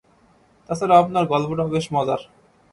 [0.69, 2.21] তা ছাড়া আপনার গল্পটাও বেশ মজার।